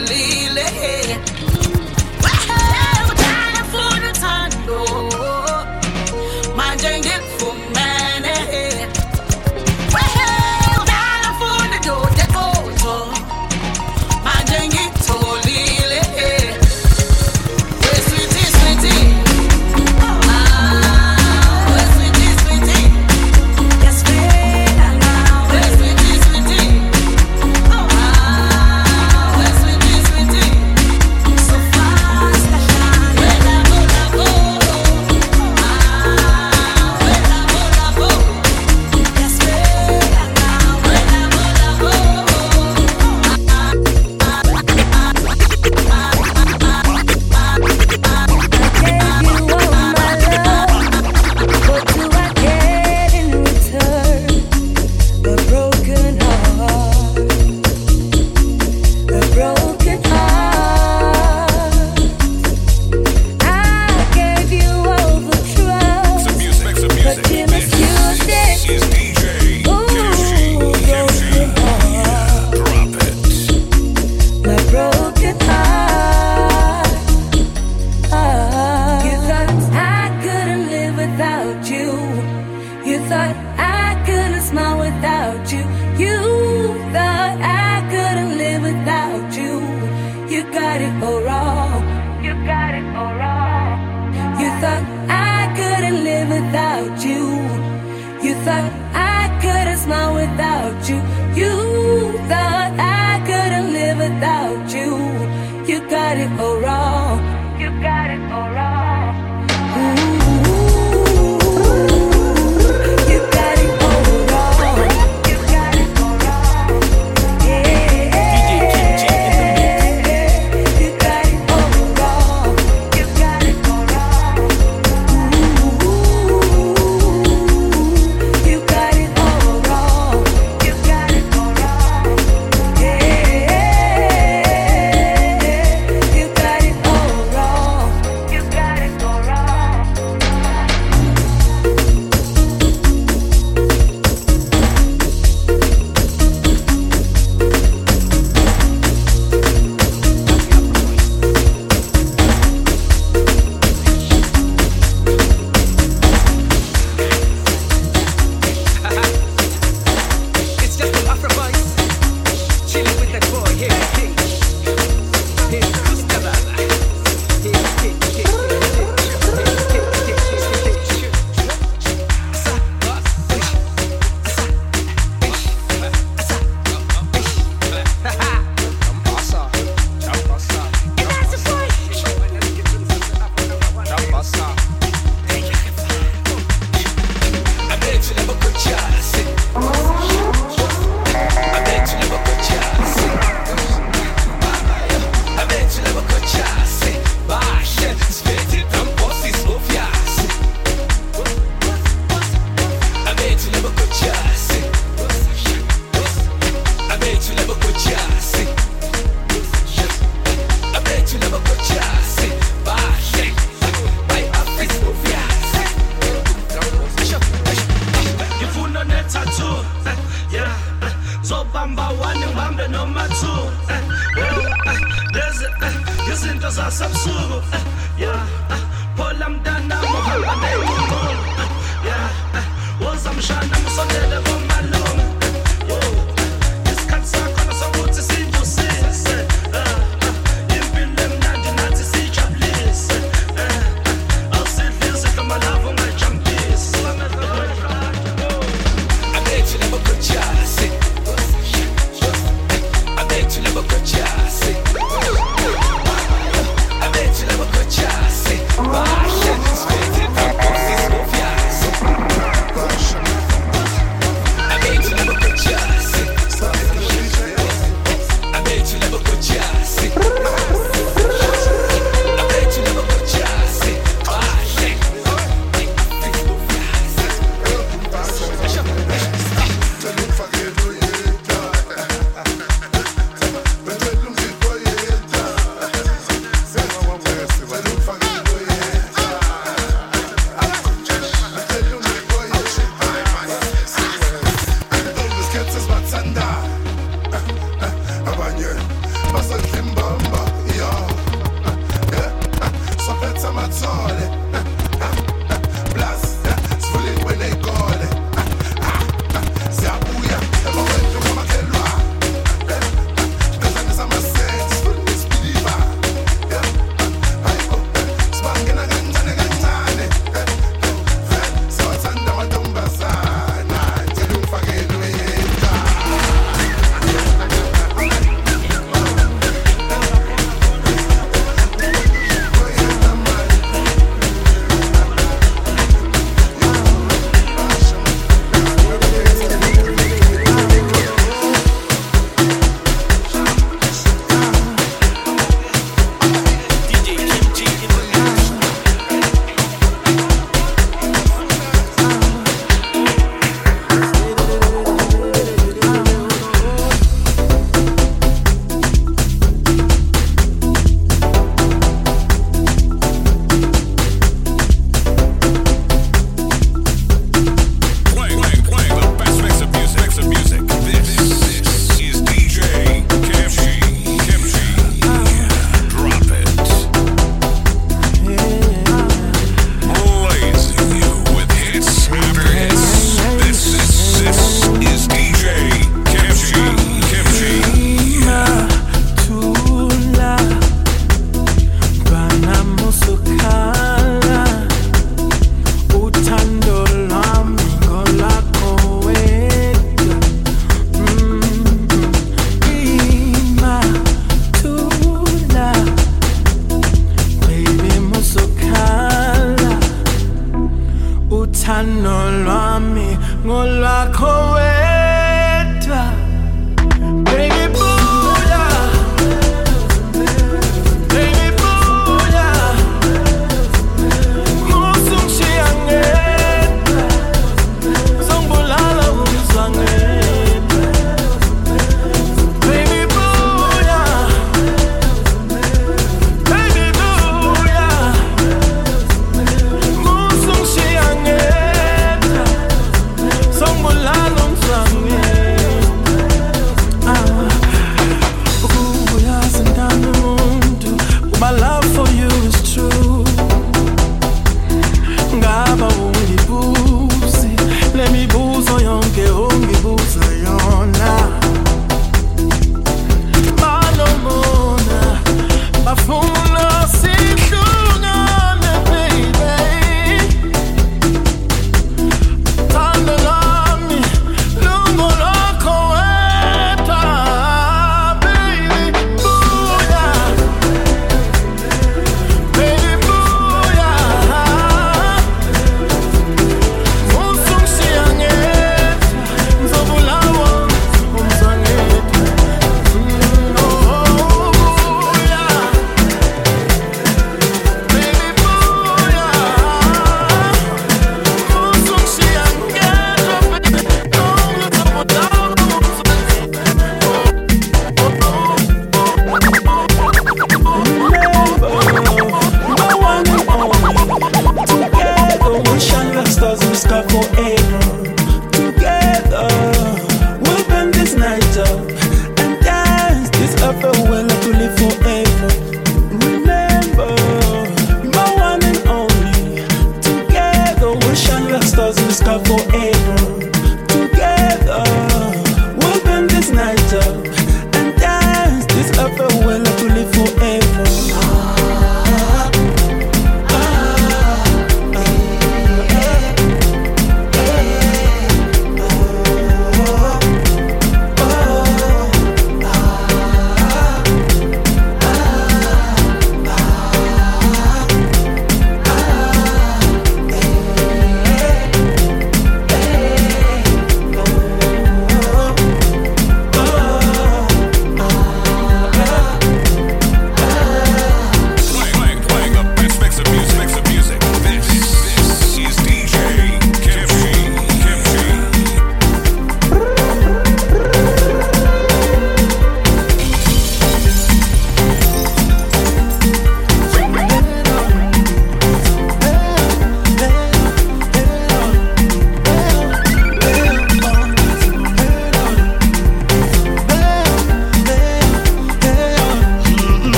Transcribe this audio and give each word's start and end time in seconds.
ngitholile 0.00 1.31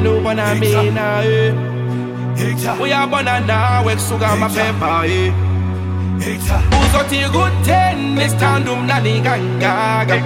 me 0.00 0.10
banana 0.10 0.20
bona 0.20 0.54
me 0.54 0.90
na 0.90 1.20
eh. 1.22 1.52
eh. 2.38 2.80
We 2.80 2.92
are 2.92 3.06
bona 3.06 3.40
na 3.40 3.82
wek 3.82 3.98
sugar 3.98 4.36
ma 4.36 4.48
pepper 4.48 5.04
eh. 5.04 5.32
uzoti 6.80 7.18
kuteni 7.34 8.28
sithanda 8.30 8.72
umnani 8.72 9.20
kangaka 9.20 10.16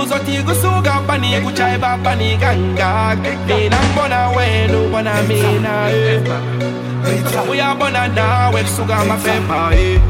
we 0.00 0.42
kusuka 0.42 1.00
bani 1.06 1.40
kujayi 1.44 1.78
babani 1.78 2.36
kangaka 2.42 3.30
mina 3.46 3.76
ngibona 3.76 4.28
wena 4.28 4.78
ubona 4.78 5.22
We 5.22 5.90
eh. 5.90 6.22
uyabona 7.50 8.08
nawe 8.08 8.62
kusuka 8.62 8.96
amafema 8.96 9.74
eh. 9.74 10.00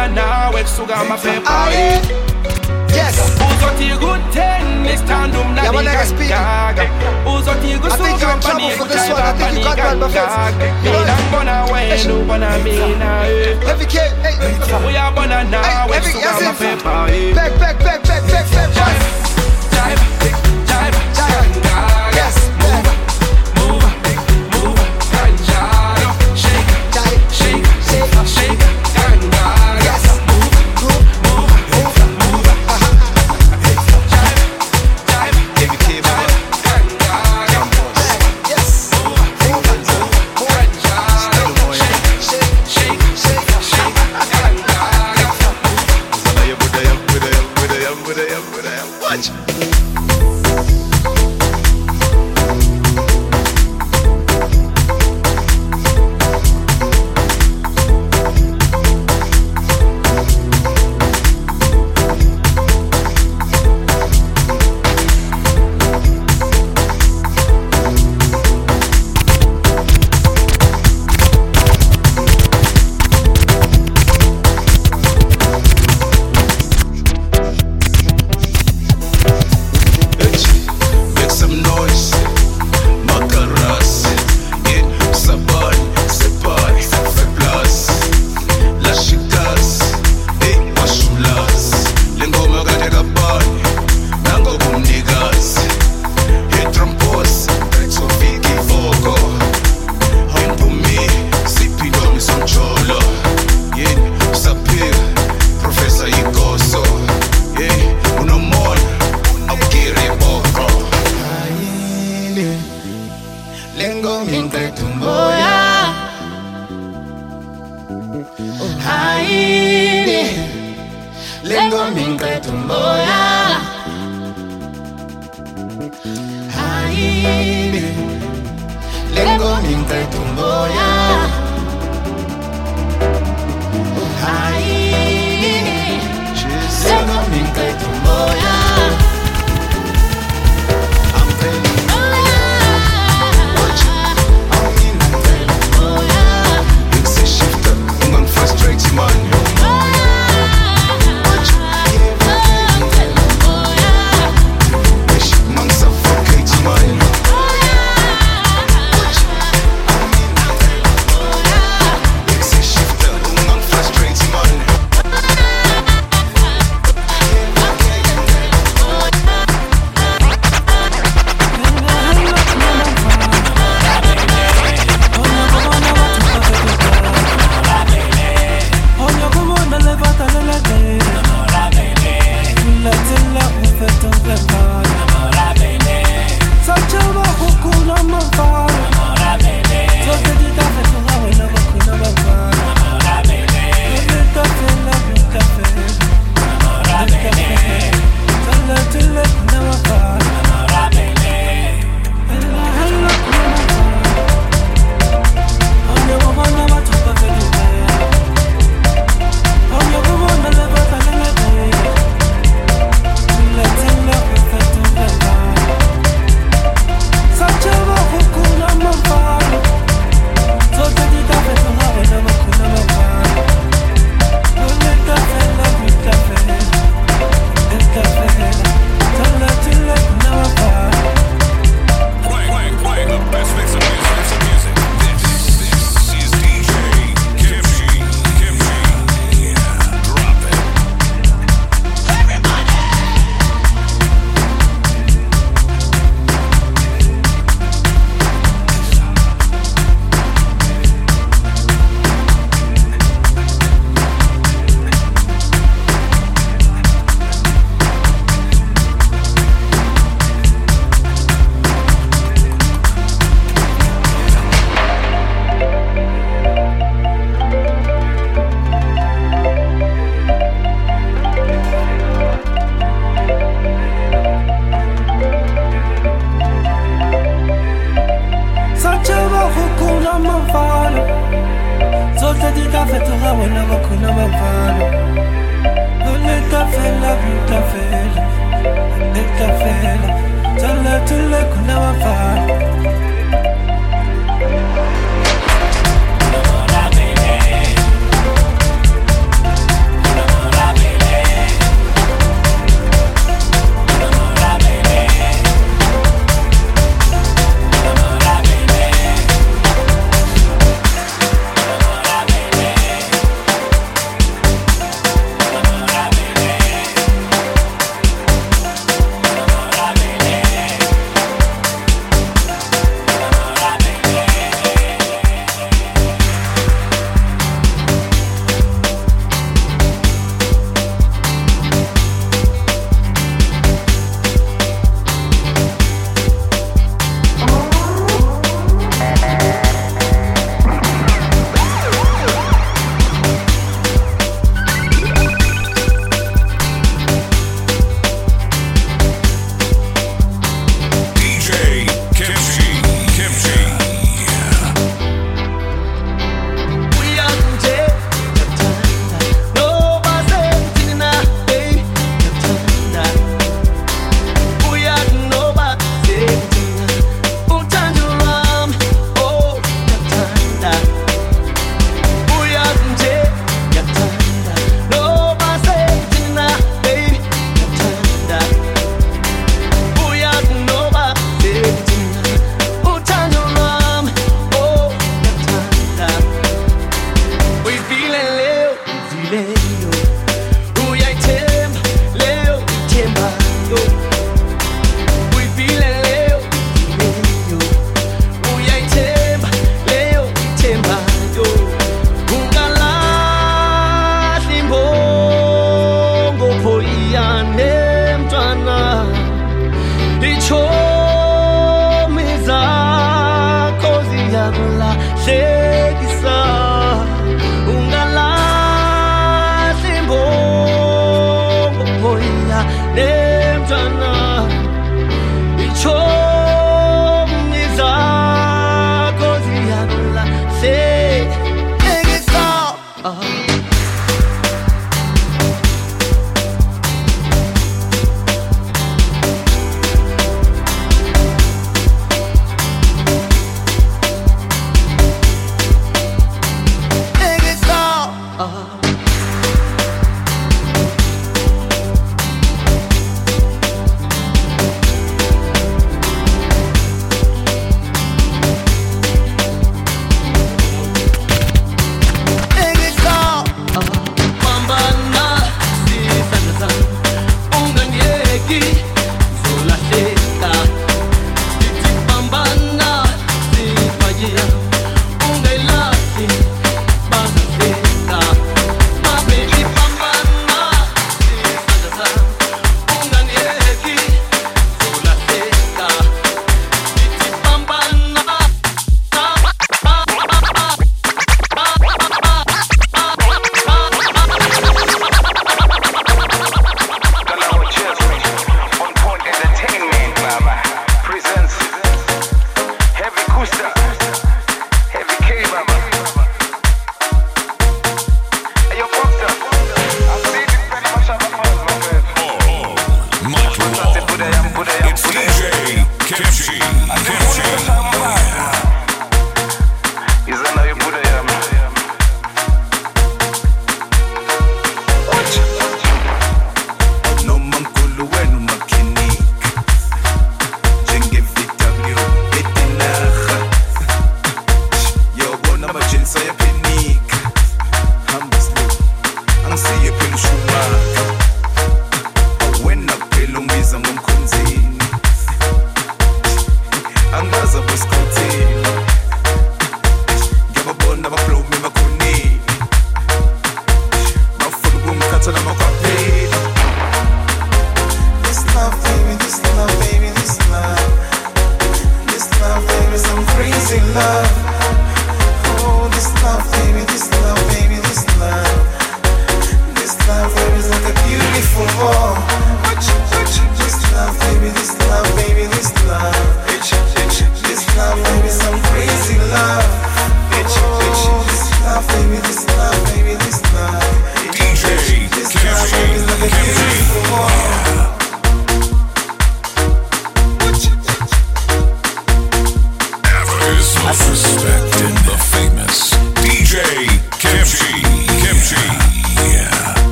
na 0.00 0.06
na 0.08 0.50
wek 0.50 0.66
suga 0.66 1.04
ma 1.08 1.16
fe 1.16 1.40
pari 1.44 2.00
Yes. 2.90 3.16
Uzo 3.36 3.68
tigu 3.78 4.16
ten 4.32 4.64
mistandum 4.82 5.54
na 5.54 5.62
yeah, 5.62 6.04
di 6.18 6.26
gaga 6.28 6.84
Uzo 7.28 7.52
tigu 7.60 7.88
suga 7.90 8.36
ma 8.42 8.52
ni 8.56 8.70
kutaiba 8.76 9.32
pa 9.38 9.48
You 9.52 9.62
gaga 9.76 10.24
Mina 10.82 11.14
mbona 11.28 11.64
wenu 11.64 12.24
mbona 12.24 12.50
mina 12.64 13.10
eh 13.28 13.70
Every 13.70 13.86
kid, 13.86 14.12
hey 14.24 14.36
Uya 14.88 15.10
mbona 15.10 15.44
na 15.44 15.60
wek 15.90 16.02
suga 16.04 16.32
ma 16.44 16.52
fe 16.52 16.76
pari 16.84 17.32
Back, 17.34 17.52
back, 17.60 17.78
back, 17.84 18.02
back. 18.08 18.19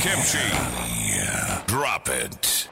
kimchi. 0.00 0.38
Drop 1.66 2.08
it. 2.08 2.71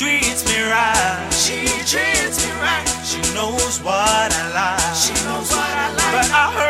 treats 0.00 0.46
me 0.46 0.62
right. 0.62 1.28
She 1.30 1.66
treats 1.84 2.42
me 2.42 2.50
right. 2.62 2.88
She 3.04 3.20
knows 3.34 3.82
what 3.82 4.32
I 4.32 4.50
like. 4.54 4.96
She 4.96 5.12
knows 5.26 5.50
what 5.50 5.60
I 5.60 5.88
like. 5.92 6.12
But 6.14 6.30
I 6.32 6.52
heard 6.56 6.69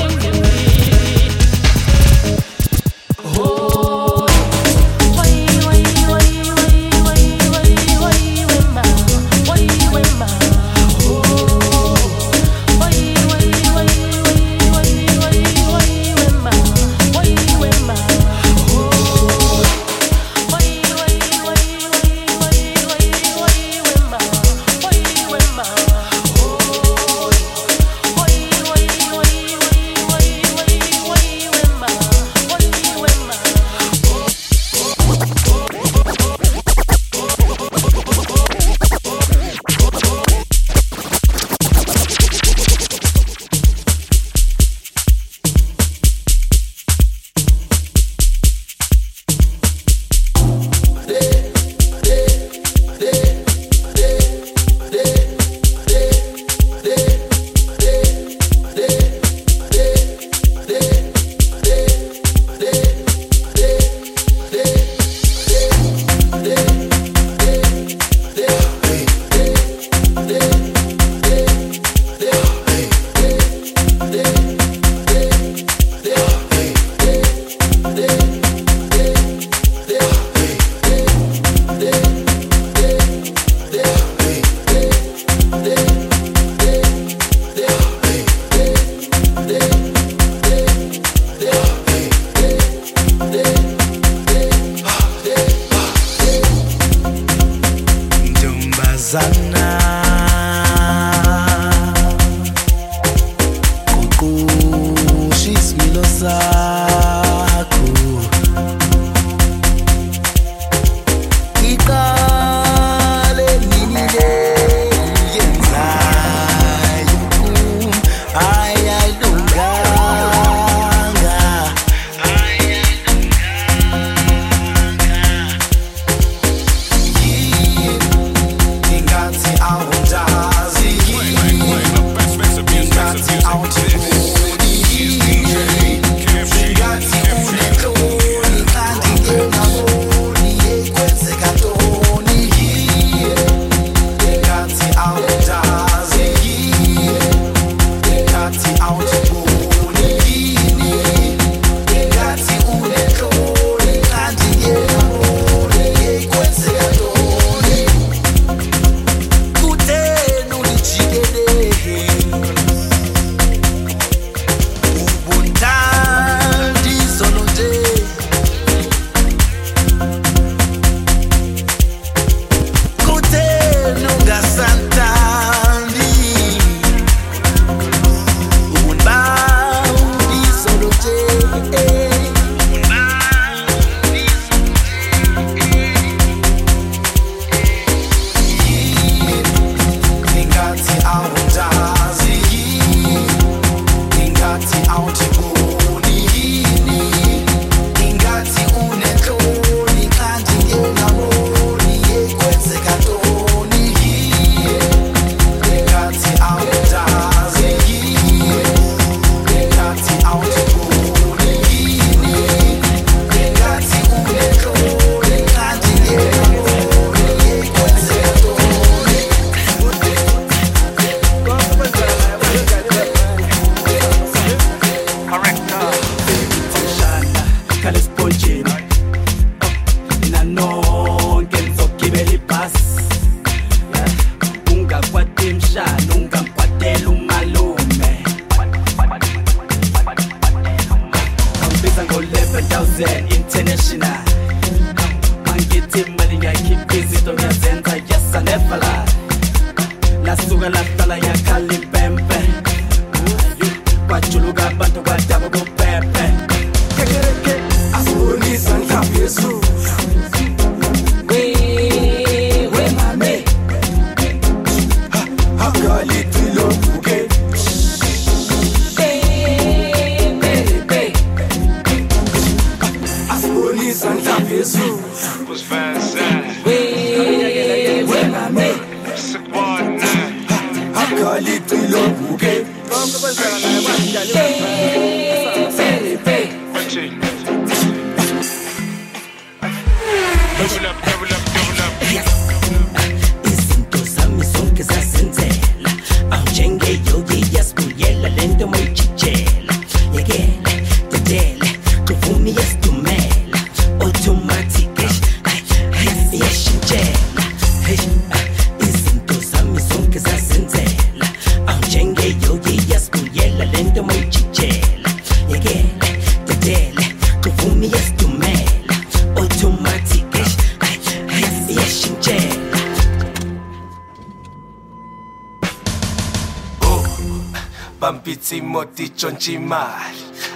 chonchimal 329.21 329.85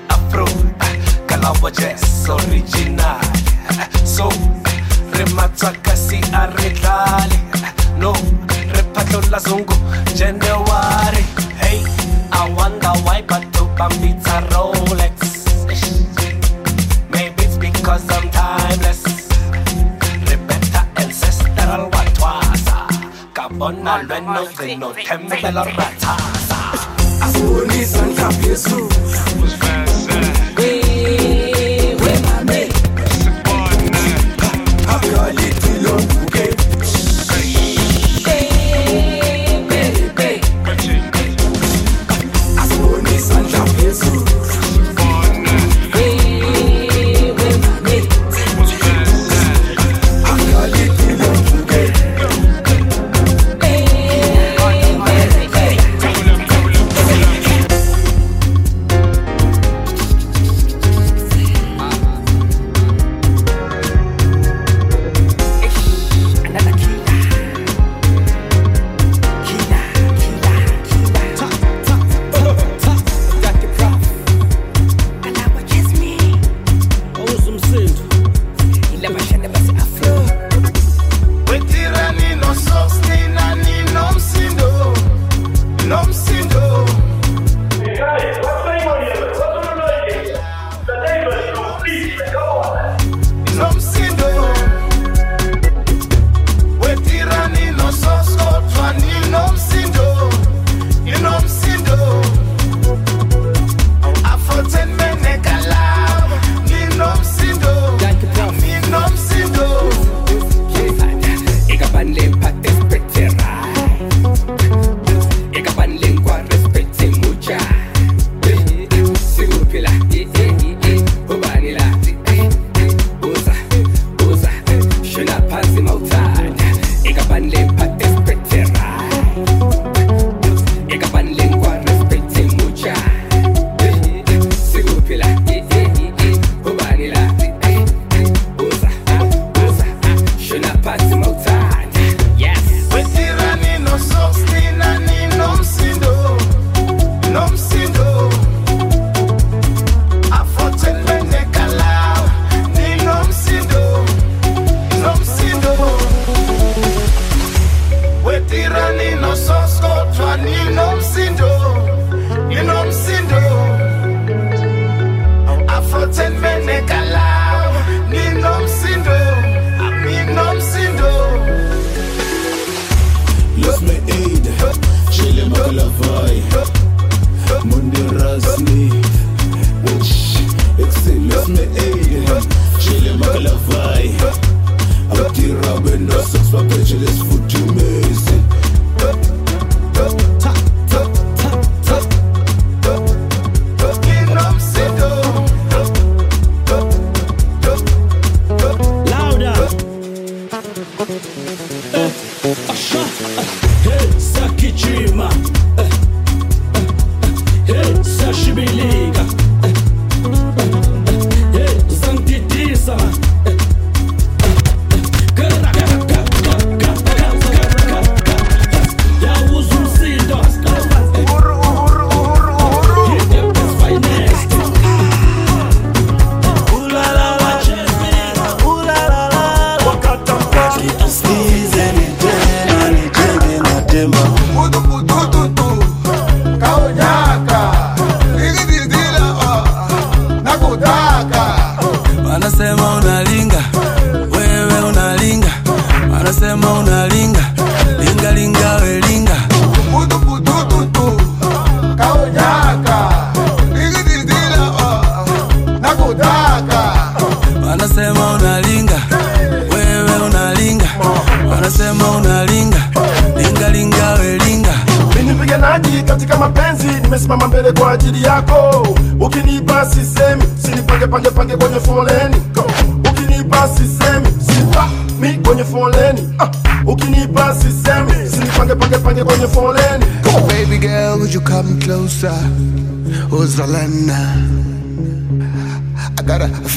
Afro, 0.09 0.45
eh, 0.82 0.97
kalawa 1.28 1.70
jazz 1.70 2.26
original. 2.28 3.22
So, 4.03 4.26
eh, 5.13 5.26
a 6.34 6.49
No, 7.99 8.13
re 8.74 8.82
phatlola 8.93 9.38
zongo 9.39 9.76
January. 10.18 11.22
Hey, 11.61 11.86
I 12.32 12.49
wonder 12.57 12.89
why 13.05 13.22
batho 13.22 13.70
ba 13.78 13.88
mbitsa 13.89 14.41
Rolex. 14.49 15.45
Maybe 17.11 17.43
it's 17.43 17.57
because 17.57 18.09
I'm 18.09 18.32
timeless. 18.32 19.30
Re 20.26 20.38
ancestral 20.97 21.91
watwasa 21.93 22.88
Ka 23.32 23.47
bona 23.49 24.01
lweno 24.01 24.47
re 24.57 24.76
no 24.76 24.89
thembela 24.93 25.63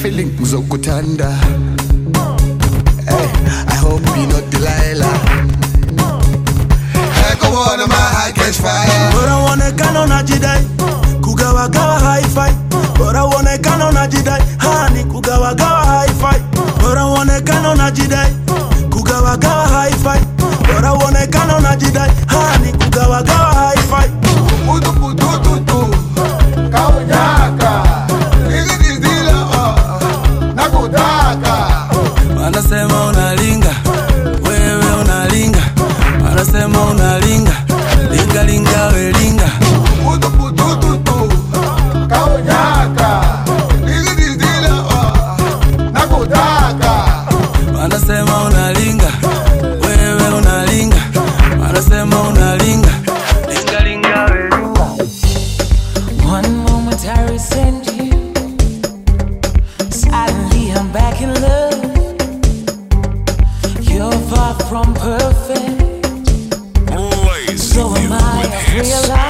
feeling 0.01 0.31
uzokutanda. 0.41 1.35
Realize 68.81 69.28